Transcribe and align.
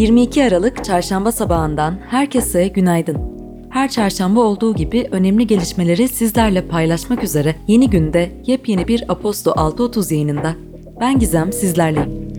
22 0.00 0.44
Aralık 0.44 0.84
çarşamba 0.84 1.32
sabahından 1.32 1.98
herkese 2.08 2.68
günaydın. 2.68 3.18
Her 3.70 3.90
çarşamba 3.90 4.40
olduğu 4.40 4.74
gibi 4.74 5.08
önemli 5.10 5.46
gelişmeleri 5.46 6.08
sizlerle 6.08 6.68
paylaşmak 6.68 7.24
üzere 7.24 7.54
yeni 7.68 7.90
günde 7.90 8.42
yepyeni 8.46 8.88
bir 8.88 9.04
Aposto 9.08 9.50
6.30 9.50 10.14
yayınında. 10.14 10.54
Ben 11.00 11.18
Gizem 11.18 11.52
sizlerleyim. 11.52 12.29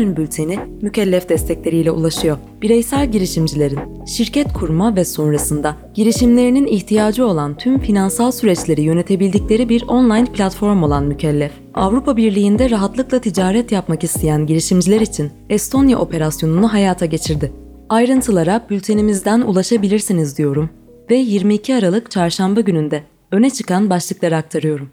Bugünün 0.00 0.16
bülteni 0.16 0.58
mükellef 0.82 1.28
destekleriyle 1.28 1.90
ulaşıyor. 1.90 2.38
Bireysel 2.62 3.12
girişimcilerin 3.12 4.04
şirket 4.06 4.52
kurma 4.52 4.96
ve 4.96 5.04
sonrasında 5.04 5.76
girişimlerinin 5.94 6.66
ihtiyacı 6.66 7.26
olan 7.26 7.56
tüm 7.56 7.78
finansal 7.78 8.32
süreçleri 8.32 8.82
yönetebildikleri 8.82 9.68
bir 9.68 9.82
online 9.82 10.24
platform 10.24 10.82
olan 10.82 11.04
Mükellef. 11.04 11.52
Avrupa 11.74 12.16
Birliği'nde 12.16 12.70
rahatlıkla 12.70 13.20
ticaret 13.20 13.72
yapmak 13.72 14.04
isteyen 14.04 14.46
girişimciler 14.46 15.00
için 15.00 15.30
Estonya 15.50 15.98
operasyonunu 15.98 16.72
hayata 16.72 17.06
geçirdi. 17.06 17.52
Ayrıntılara 17.88 18.66
bültenimizden 18.70 19.40
ulaşabilirsiniz 19.40 20.38
diyorum 20.38 20.70
ve 21.10 21.16
22 21.16 21.74
Aralık 21.74 22.10
çarşamba 22.10 22.60
gününde 22.60 23.02
öne 23.32 23.50
çıkan 23.50 23.90
başlıkları 23.90 24.36
aktarıyorum. 24.36 24.90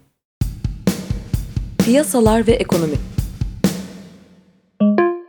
Piyasalar 1.78 2.46
ve 2.46 2.52
ekonomi 2.52 3.17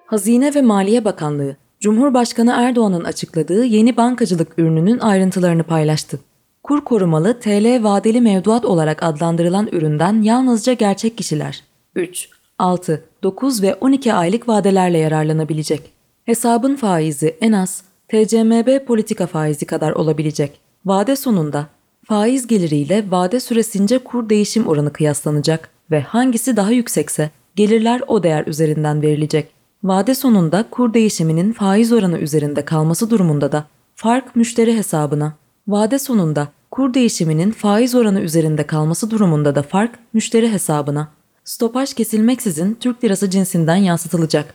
Hazine 0.10 0.56
ve 0.56 0.62
Maliye 0.62 1.06
Bakanlığı, 1.06 1.56
Cumhurbaşkanı 1.80 2.54
Erdoğan'ın 2.58 3.04
açıkladığı 3.04 3.66
yeni 3.66 3.98
bankacılık 3.98 4.60
ürününün 4.60 5.00
ayrıntılarını 5.00 5.64
paylaştı. 5.64 6.20
Kur 6.64 6.84
korumalı 6.84 7.40
TL 7.40 7.84
vadeli 7.84 8.22
mevduat 8.22 8.66
olarak 8.66 9.04
adlandırılan 9.04 9.70
üründen 9.72 10.22
yalnızca 10.22 10.74
gerçek 10.74 11.18
kişiler 11.18 11.64
3, 11.96 12.30
6, 12.60 13.04
9 13.24 13.62
ve 13.62 13.76
12 13.76 14.14
aylık 14.14 14.48
vadelerle 14.48 14.98
yararlanabilecek. 14.98 15.82
Hesabın 16.26 16.76
faizi 16.76 17.38
en 17.42 17.52
az 17.52 17.84
TCMB 18.08 18.86
politika 18.86 19.28
faizi 19.28 19.66
kadar 19.66 19.92
olabilecek. 19.92 20.60
Vade 20.86 21.16
sonunda 21.16 21.68
faiz 22.06 22.48
geliriyle 22.48 23.12
vade 23.12 23.40
süresince 23.40 23.98
kur 23.98 24.30
değişim 24.30 24.68
oranı 24.68 24.94
kıyaslanacak 24.94 25.70
ve 25.92 26.02
hangisi 26.02 26.56
daha 26.58 26.72
yüksekse 26.72 27.30
gelirler 27.56 28.02
o 28.08 28.24
değer 28.24 28.48
üzerinden 28.48 29.02
verilecek. 29.02 29.59
Vade 29.84 30.16
sonunda 30.16 30.66
kur 30.72 30.94
değişiminin 30.94 31.54
faiz 31.54 31.92
oranı 31.94 32.20
üzerinde 32.20 32.66
kalması 32.66 33.10
durumunda 33.10 33.52
da 33.52 33.66
fark 33.96 34.36
müşteri 34.36 34.78
hesabına, 34.78 35.34
vade 35.68 36.00
sonunda 36.00 36.48
kur 36.72 36.94
değişiminin 36.94 37.52
faiz 37.52 37.96
oranı 37.96 38.22
üzerinde 38.22 38.68
kalması 38.68 39.12
durumunda 39.12 39.56
da 39.56 39.62
fark 39.62 40.00
müşteri 40.14 40.52
hesabına, 40.52 41.08
stopaj 41.44 41.94
kesilmeksizin 41.94 42.78
Türk 42.80 43.04
lirası 43.04 43.30
cinsinden 43.30 43.76
yansıtılacak. 43.76 44.54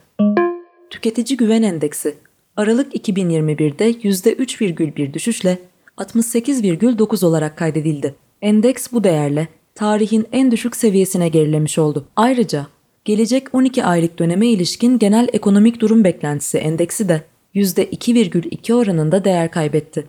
Tüketici 0.91 1.37
Güven 1.37 1.63
Endeksi 1.63 2.15
Aralık 2.57 2.95
2021'de 2.97 3.91
%3,1 3.91 5.15
düşüşle 5.15 5.59
68,9 5.99 7.27
olarak 7.27 7.57
kaydedildi. 7.57 8.15
Endeks 8.43 8.93
bu 8.93 9.05
değerle 9.05 9.49
tarihin 9.75 10.27
en 10.33 10.51
düşük 10.51 10.77
seviyesine 10.77 11.29
gerilemiş 11.29 11.79
oldu. 11.79 12.05
Ayrıca 12.17 12.67
gelecek 13.05 13.55
12 13.55 13.85
aylık 13.85 14.19
döneme 14.19 14.47
ilişkin 14.47 14.99
genel 14.99 15.29
ekonomik 15.33 15.81
durum 15.81 16.05
beklentisi 16.05 16.59
endeksi 16.59 17.09
de 17.09 17.23
%2,2 17.55 18.75
oranında 18.75 19.25
değer 19.25 19.51
kaybetti. 19.51 20.05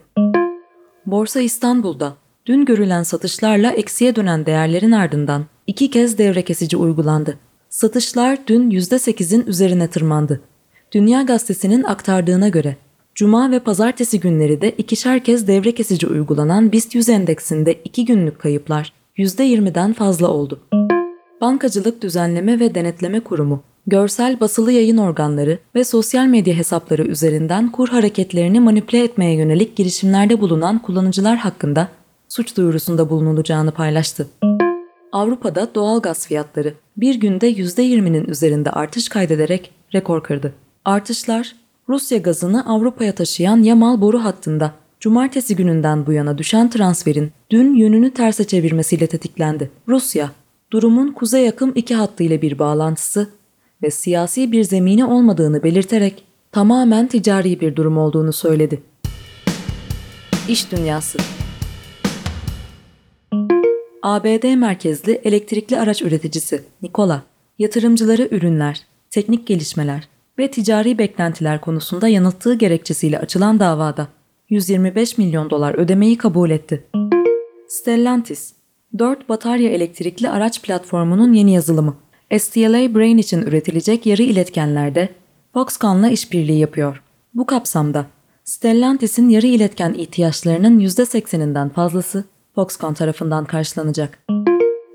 Borsa 1.06 1.42
İstanbul'da 1.42 2.18
dün 2.46 2.66
görülen 2.66 3.04
satışlarla 3.04 3.72
eksiye 3.72 4.16
dönen 4.16 4.46
değerlerin 4.46 4.92
ardından 4.92 5.46
iki 5.68 5.90
kez 5.90 6.18
devre 6.18 6.42
kesici 6.42 6.78
uygulandı. 6.78 7.40
Satışlar 7.70 8.40
dün 8.48 8.72
%8'in 8.72 9.46
üzerine 9.48 9.88
tırmandı. 9.88 10.42
Dünya 10.92 11.22
Gazetesi'nin 11.22 11.84
aktardığına 11.84 12.50
göre 12.50 12.76
Cuma 13.16 13.52
ve 13.52 13.60
pazartesi 13.60 14.20
günleri 14.20 14.62
de 14.62 14.72
ikişer 14.72 15.24
kez 15.24 15.48
devre 15.48 15.72
kesici 15.72 16.08
uygulanan 16.08 16.72
BIST 16.72 16.96
100 16.96 17.10
endeksinde 17.10 17.74
2 17.74 18.06
günlük 18.06 18.40
kayıplar 18.40 18.94
%20'den 19.18 19.94
fazla 19.94 20.28
oldu. 20.28 20.60
Bankacılık 21.42 22.02
Düzenleme 22.02 22.60
ve 22.60 22.76
Denetleme 22.76 23.20
Kurumu, 23.20 23.64
görsel 23.88 24.40
basılı 24.40 24.72
yayın 24.72 24.98
organları 24.98 25.60
ve 25.76 25.84
sosyal 25.84 26.26
medya 26.26 26.54
hesapları 26.54 27.04
üzerinden 27.04 27.72
kur 27.72 27.90
hareketlerini 27.90 28.60
manipüle 28.60 29.04
etmeye 29.04 29.36
yönelik 29.36 29.76
girişimlerde 29.76 30.42
bulunan 30.42 30.80
kullanıcılar 30.80 31.38
hakkında 31.38 31.88
suç 32.30 32.58
duyurusunda 32.58 33.10
bulunulacağını 33.10 33.72
paylaştı. 33.72 34.28
Avrupa'da 35.12 35.76
doğal 35.76 36.02
gaz 36.02 36.28
fiyatları 36.28 36.74
bir 36.98 37.16
günde 37.16 37.52
%20'nin 37.52 38.26
üzerinde 38.28 38.72
artış 38.72 39.10
kaydederek 39.10 39.72
rekor 39.94 40.24
kırdı. 40.24 40.54
Artışlar 40.86 41.56
Rusya 41.90 42.18
gazını 42.18 42.66
Avrupa'ya 42.70 43.16
taşıyan 43.16 43.64
Yamal 43.64 44.02
boru 44.02 44.24
hattında 44.24 44.72
cumartesi 45.00 45.56
gününden 45.56 46.06
bu 46.06 46.14
yana 46.14 46.38
düşen 46.38 46.70
transferin 46.70 47.32
dün 47.50 47.76
yönünü 47.76 48.12
terse 48.12 48.48
çevirmesiyle 48.48 49.08
tetiklendi. 49.08 49.72
Rusya, 49.88 50.32
durumun 50.76 51.12
kuzey 51.12 51.50
akım 51.50 51.72
iki 51.76 51.96
hattı 51.96 52.24
ile 52.24 52.42
bir 52.42 52.60
bağlantısı 52.60 53.30
ve 53.84 53.92
siyasi 53.92 54.52
bir 54.52 54.64
zemini 54.64 55.06
olmadığını 55.06 55.64
belirterek 55.64 56.24
tamamen 56.52 57.08
ticari 57.08 57.60
bir 57.60 57.76
durum 57.76 57.98
olduğunu 57.98 58.34
söyledi. 58.34 58.82
İş 60.48 60.72
Dünyası 60.72 61.20
ABD 64.02 64.56
merkezli 64.56 65.22
elektrikli 65.24 65.80
araç 65.80 66.02
üreticisi 66.02 66.64
Nikola, 66.82 67.24
yatırımcıları 67.60 68.28
ürünler, 68.32 68.82
teknik 69.10 69.48
gelişmeler 69.48 70.08
ve 70.40 70.52
ticari 70.52 70.98
beklentiler 70.98 71.62
konusunda 71.62 72.08
yanılttığı 72.08 72.54
gerekçesiyle 72.54 73.20
açılan 73.20 73.60
davada 73.60 74.08
125 74.50 75.18
milyon 75.18 75.50
dolar 75.50 75.74
ödemeyi 75.74 76.18
kabul 76.18 76.50
etti. 76.50 76.84
Stellantis, 77.68 78.54
4 79.00 79.30
batarya 79.30 79.70
elektrikli 79.70 80.30
araç 80.30 80.62
platformunun 80.62 81.34
yeni 81.34 81.54
yazılımı. 81.54 81.96
STLA 82.38 82.96
Brain 82.96 83.18
için 83.18 83.42
üretilecek 83.42 84.06
yarı 84.06 84.22
iletkenlerde 84.22 85.10
Foxconn'la 85.54 86.10
işbirliği 86.10 86.60
yapıyor. 86.60 87.04
Bu 87.34 87.46
kapsamda 87.46 88.06
Stellantis'in 88.44 89.30
yarı 89.30 89.48
iletken 89.48 89.94
ihtiyaçlarının 89.94 90.80
%80'inden 90.80 91.70
fazlası 91.70 92.24
Foxconn 92.56 92.94
tarafından 92.94 93.46
karşılanacak. 93.46 94.20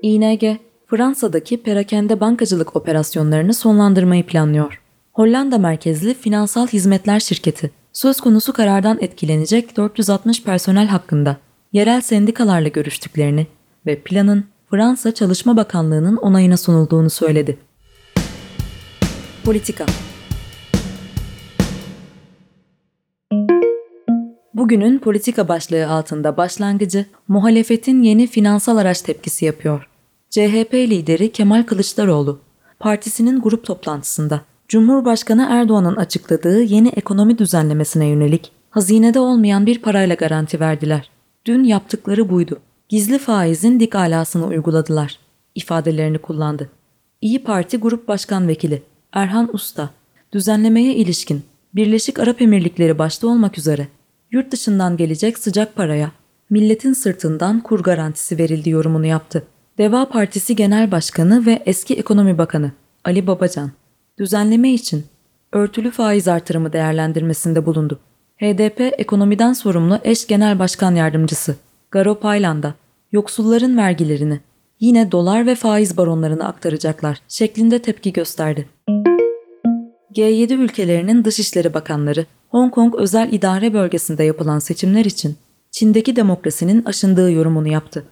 ING, 0.01 0.43
Fransa'daki 0.87 1.63
perakende 1.63 2.19
bankacılık 2.19 2.75
operasyonlarını 2.75 3.53
sonlandırmayı 3.53 4.25
planlıyor. 4.25 4.81
Hollanda 5.13 5.57
merkezli 5.57 6.13
finansal 6.13 6.67
hizmetler 6.67 7.19
şirketi, 7.19 7.71
söz 7.93 8.21
konusu 8.21 8.53
karardan 8.53 8.97
etkilenecek 9.01 9.77
460 9.77 10.43
personel 10.43 10.87
hakkında 10.87 11.37
yerel 11.73 12.01
sendikalarla 12.01 12.67
görüştüklerini 12.67 13.47
ve 13.85 13.99
planın 13.99 14.45
Fransa 14.69 15.13
Çalışma 15.13 15.57
Bakanlığı'nın 15.57 16.17
onayına 16.17 16.57
sunulduğunu 16.57 17.09
söyledi. 17.09 17.57
Politika 19.43 19.85
Bugünün 24.53 24.99
politika 24.99 25.47
başlığı 25.47 25.87
altında 25.87 26.37
başlangıcı 26.37 27.05
muhalefetin 27.27 28.03
yeni 28.03 28.27
finansal 28.27 28.77
araç 28.77 29.01
tepkisi 29.01 29.45
yapıyor. 29.45 29.89
CHP 30.29 30.73
lideri 30.73 31.31
Kemal 31.31 31.63
Kılıçdaroğlu, 31.63 32.39
partisinin 32.79 33.41
grup 33.41 33.65
toplantısında 33.65 34.41
Cumhurbaşkanı 34.67 35.47
Erdoğan'ın 35.49 35.95
açıkladığı 35.95 36.61
yeni 36.61 36.89
ekonomi 36.89 37.37
düzenlemesine 37.37 38.05
yönelik 38.05 38.51
hazinede 38.69 39.19
olmayan 39.19 39.65
bir 39.65 39.81
parayla 39.81 40.15
garanti 40.15 40.59
verdiler. 40.59 41.09
Dün 41.45 41.63
yaptıkları 41.63 42.29
buydu 42.29 42.59
gizli 42.91 43.19
faizin 43.19 43.79
dik 43.79 43.95
alasını 43.95 44.47
uyguladılar 44.47 45.19
ifadelerini 45.55 46.17
kullandı. 46.17 46.69
İyi 47.21 47.43
Parti 47.43 47.77
Grup 47.77 48.07
Başkan 48.07 48.47
Vekili 48.47 48.83
Erhan 49.11 49.49
Usta, 49.55 49.89
düzenlemeye 50.33 50.95
ilişkin 50.95 51.43
Birleşik 51.75 52.19
Arap 52.19 52.41
Emirlikleri 52.41 52.99
başta 52.99 53.27
olmak 53.27 53.57
üzere 53.57 53.87
yurt 54.31 54.51
dışından 54.51 54.97
gelecek 54.97 55.37
sıcak 55.37 55.75
paraya 55.75 56.11
milletin 56.49 56.93
sırtından 56.93 57.59
kur 57.59 57.83
garantisi 57.83 58.37
verildi 58.37 58.69
yorumunu 58.69 59.05
yaptı. 59.05 59.43
Deva 59.77 60.09
Partisi 60.09 60.55
Genel 60.55 60.91
Başkanı 60.91 61.45
ve 61.45 61.63
eski 61.65 61.93
Ekonomi 61.93 62.37
Bakanı 62.37 62.71
Ali 63.03 63.27
Babacan, 63.27 63.71
düzenleme 64.19 64.73
için 64.73 65.05
örtülü 65.51 65.91
faiz 65.91 66.27
artırımı 66.27 66.73
değerlendirmesinde 66.73 67.65
bulundu. 67.65 67.99
HDP 68.37 68.79
ekonomiden 68.97 69.53
sorumlu 69.53 69.99
eş 70.03 70.27
genel 70.27 70.59
başkan 70.59 70.95
yardımcısı 70.95 71.55
Garo 71.91 72.19
Paylan'da 72.19 72.73
yoksulların 73.11 73.77
vergilerini 73.77 74.39
yine 74.79 75.11
dolar 75.11 75.45
ve 75.45 75.55
faiz 75.55 75.97
baronlarına 75.97 76.47
aktaracaklar 76.47 77.21
şeklinde 77.27 77.79
tepki 77.79 78.13
gösterdi. 78.13 78.69
G7 80.13 80.53
ülkelerinin 80.53 81.25
dışişleri 81.25 81.73
bakanları 81.73 82.25
Hong 82.49 82.73
Kong 82.73 82.95
özel 82.95 83.33
idare 83.33 83.73
bölgesinde 83.73 84.23
yapılan 84.23 84.59
seçimler 84.59 85.05
için 85.05 85.35
Çin'deki 85.71 86.15
demokrasinin 86.15 86.85
aşındığı 86.85 87.31
yorumunu 87.31 87.67
yaptı. 87.67 88.05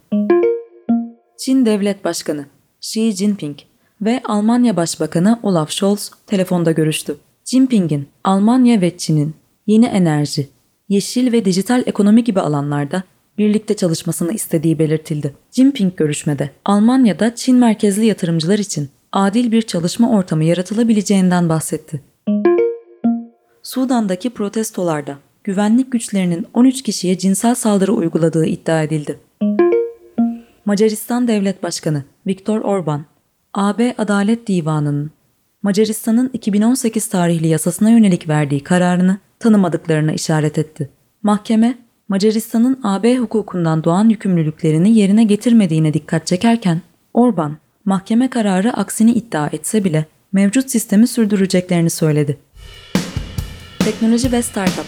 Çin 1.37 1.65
Devlet 1.65 2.05
Başkanı 2.05 2.45
Xi 2.81 3.11
Jinping, 3.11 3.57
ve 4.01 4.21
Almanya 4.25 4.75
Başbakanı 4.75 5.39
Olaf 5.43 5.71
Scholz 5.71 6.11
telefonda 6.27 6.71
görüştü. 6.71 7.17
Jinping'in 7.45 8.07
Almanya 8.23 8.81
ve 8.81 8.97
Çin'in 8.97 9.35
yeni 9.67 9.85
enerji, 9.85 10.49
yeşil 10.89 11.31
ve 11.31 11.45
dijital 11.45 11.83
ekonomi 11.85 12.23
gibi 12.23 12.39
alanlarda 12.39 13.03
birlikte 13.39 13.75
çalışmasını 13.75 14.33
istediği 14.33 14.79
belirtildi. 14.79 15.33
Jinping 15.51 15.95
görüşmede 15.95 16.49
Almanya'da 16.65 17.35
Çin 17.35 17.55
merkezli 17.55 18.05
yatırımcılar 18.05 18.59
için 18.59 18.89
adil 19.11 19.51
bir 19.51 19.61
çalışma 19.61 20.11
ortamı 20.11 20.43
yaratılabileceğinden 20.43 21.49
bahsetti. 21.49 22.01
Sudan'daki 23.63 24.29
protestolarda 24.29 25.17
güvenlik 25.43 25.91
güçlerinin 25.91 26.47
13 26.53 26.81
kişiye 26.83 27.17
cinsel 27.17 27.55
saldırı 27.55 27.93
uyguladığı 27.93 28.45
iddia 28.45 28.83
edildi. 28.83 29.19
Macaristan 30.65 31.27
Devlet 31.27 31.63
Başkanı 31.63 32.03
Viktor 32.27 32.61
Orban, 32.61 33.05
AB 33.53 33.95
Adalet 33.97 34.47
Divanı'nın 34.47 35.11
Macaristan'ın 35.63 36.29
2018 36.33 37.07
tarihli 37.07 37.47
yasasına 37.47 37.89
yönelik 37.89 38.29
verdiği 38.29 38.63
kararını 38.63 39.17
tanımadıklarına 39.39 40.11
işaret 40.11 40.57
etti. 40.57 40.89
Mahkeme, 41.23 41.77
Macaristan'ın 42.09 42.79
AB 42.83 43.17
hukukundan 43.17 43.83
doğan 43.83 44.09
yükümlülüklerini 44.09 44.97
yerine 44.97 45.23
getirmediğine 45.23 45.93
dikkat 45.93 46.27
çekerken, 46.27 46.81
Orban, 47.13 47.57
mahkeme 47.85 48.29
kararı 48.29 48.73
aksini 48.73 49.11
iddia 49.11 49.47
etse 49.47 49.83
bile 49.83 50.05
mevcut 50.31 50.71
sistemi 50.71 51.07
sürdüreceklerini 51.07 51.89
söyledi. 51.89 52.37
Teknoloji 53.79 54.31
ve 54.31 54.41
Startup 54.41 54.85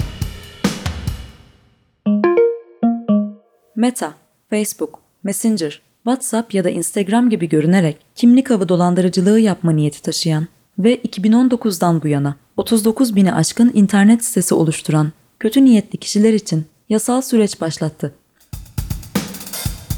Meta, 3.75 4.13
Facebook, 4.49 4.99
Messenger, 5.23 5.81
WhatsApp 6.03 6.53
ya 6.53 6.63
da 6.63 6.69
Instagram 6.69 7.29
gibi 7.29 7.49
görünerek 7.49 7.97
kimlik 8.15 8.51
avı 8.51 8.69
dolandırıcılığı 8.69 9.39
yapma 9.39 9.71
niyeti 9.71 10.01
taşıyan 10.01 10.47
ve 10.79 10.95
2019'dan 10.95 12.01
bu 12.01 12.07
yana 12.07 12.35
39 12.57 13.15
bini 13.15 13.33
aşkın 13.33 13.71
internet 13.73 14.25
sitesi 14.25 14.55
oluşturan 14.55 15.11
kötü 15.39 15.65
niyetli 15.65 15.97
kişiler 15.97 16.33
için 16.33 16.65
yasal 16.91 17.21
süreç 17.21 17.61
başlattı. 17.61 18.13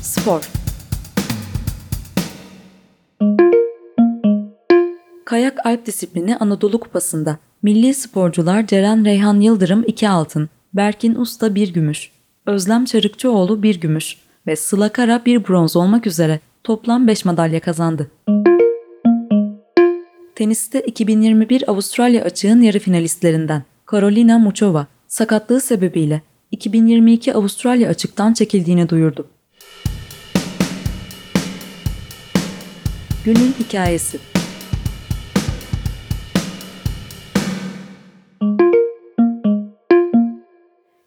Spor 0.01 0.49
Kayak 5.25 5.65
Alp 5.65 5.85
disiplini 5.85 6.37
Anadolu 6.37 6.79
Kupası'nda 6.79 7.37
milli 7.63 7.93
sporcular 7.93 8.67
Ceren 8.67 9.05
Reyhan 9.05 9.39
Yıldırım 9.39 9.83
2 9.87 10.09
altın, 10.09 10.49
Berkin 10.73 11.15
Usta 11.15 11.55
1 11.55 11.73
gümüş, 11.73 12.11
Özlem 12.45 12.85
Çarıkçıoğlu 12.85 13.63
1 13.63 13.81
gümüş 13.81 14.17
ve 14.47 14.55
Sıla 14.55 14.89
Kara 14.89 15.25
1 15.25 15.47
bronz 15.47 15.75
olmak 15.75 16.07
üzere 16.07 16.39
toplam 16.63 17.07
5 17.07 17.25
madalya 17.25 17.59
kazandı. 17.59 18.11
Teniste 20.35 20.81
2021 20.81 21.69
Avustralya 21.69 22.23
açığın 22.23 22.61
yarı 22.61 22.79
finalistlerinden 22.79 23.63
Carolina 23.91 24.39
Muchova 24.39 24.87
sakatlığı 25.07 25.61
sebebiyle 25.61 26.21
2022 26.53 27.33
Avustralya 27.33 27.89
açıktan 27.89 28.33
çekildiğini 28.33 28.89
duyurdu. 28.89 29.27
Günün 33.25 33.53
hikayesi 33.59 34.19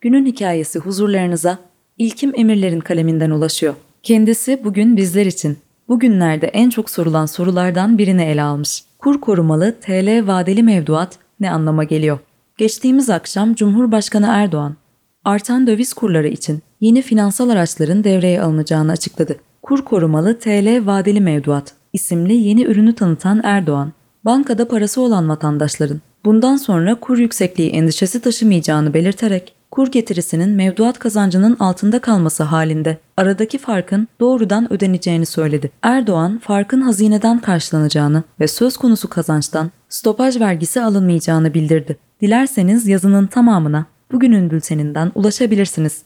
Günün 0.01 0.27
hikayesi 0.27 0.79
huzurlarınıza 0.79 1.59
İlkim 1.99 2.33
Emirler'in 2.35 2.81
kaleminden 2.81 3.31
ulaşıyor. 3.31 3.75
Kendisi 4.03 4.61
bugün 4.65 4.97
bizler 4.97 5.27
için 5.27 5.59
bugünlerde 5.89 6.47
en 6.47 6.71
çok 6.71 6.91
sorulan 6.91 7.27
sorulardan 7.27 7.99
birini 7.99 8.23
ele 8.23 8.43
almış. 8.43 8.85
Kur 8.99 9.21
korumalı 9.21 9.77
TL 9.81 10.27
vadeli 10.27 10.63
mevduat 10.63 11.19
ne 11.41 11.51
anlama 11.51 11.85
geliyor? 11.85 12.19
Geçtiğimiz 12.59 13.11
akşam 13.11 13.55
Cumhurbaşkanı 13.55 14.27
Erdoğan, 14.31 14.77
artan 15.26 15.67
döviz 15.67 15.93
kurları 15.93 16.28
için 16.28 16.62
yeni 16.81 17.02
finansal 17.02 17.49
araçların 17.49 18.05
devreye 18.05 18.43
alınacağını 18.43 18.93
açıkladı. 18.93 19.37
Kur 19.62 19.84
korumalı 19.84 20.38
TL 20.38 20.87
vadeli 20.87 21.20
mevduat 21.20 21.75
isimli 21.93 22.34
yeni 22.34 22.64
ürünü 22.64 22.94
tanıtan 22.94 23.40
Erdoğan, 23.44 23.93
bankada 24.25 24.69
parası 24.69 25.00
olan 25.00 25.28
vatandaşların 25.28 26.00
bundan 26.25 26.56
sonra 26.56 26.94
kur 26.94 27.19
yüksekliği 27.19 27.70
endişesi 27.70 28.20
taşımayacağını 28.20 28.94
belirterek 28.94 29.55
kur 29.70 29.93
getirisinin 29.93 30.50
mevduat 30.50 30.99
kazancının 30.99 31.56
altında 31.61 31.99
kalması 31.99 32.43
halinde 32.43 32.99
aradaki 33.17 33.58
farkın 33.58 34.08
doğrudan 34.20 34.73
ödeneceğini 34.73 35.26
söyledi. 35.26 35.70
Erdoğan, 35.82 36.38
farkın 36.38 36.81
hazineden 36.81 37.38
karşılanacağını 37.38 38.23
ve 38.40 38.49
söz 38.49 38.76
konusu 38.76 39.08
kazançtan 39.08 39.70
stopaj 39.88 40.40
vergisi 40.40 40.82
alınmayacağını 40.82 41.55
bildirdi. 41.55 41.96
Dilerseniz 42.20 42.87
yazının 42.87 43.26
tamamına 43.26 43.87
bugünün 44.12 44.50
bülteninden 44.50 45.12
ulaşabilirsiniz. 45.14 46.03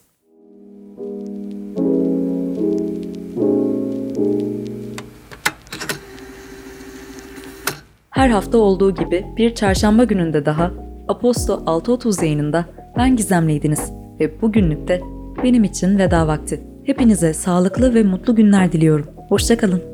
Her 8.09 8.29
hafta 8.29 8.57
olduğu 8.57 8.95
gibi 8.95 9.25
bir 9.37 9.55
çarşamba 9.55 10.03
gününde 10.03 10.45
daha 10.45 10.71
Aposto 11.07 11.53
6.30 11.53 12.25
yayınında 12.25 12.65
ben 12.97 13.15
Gizemliydiniz 13.15 13.91
ve 14.19 14.41
bugünlük 14.41 14.87
de 14.87 15.01
benim 15.43 15.63
için 15.63 15.97
veda 15.97 16.27
vakti. 16.27 16.61
Hepinize 16.83 17.33
sağlıklı 17.33 17.93
ve 17.93 18.03
mutlu 18.03 18.35
günler 18.35 18.71
diliyorum. 18.71 19.07
Hoşçakalın. 19.29 19.90